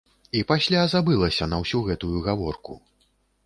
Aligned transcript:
І 0.37 0.39
пасля 0.51 0.81
забылася 0.93 1.49
на 1.53 1.61
ўсю 1.67 1.85
гэтую 1.93 2.17
гаворку. 2.33 2.83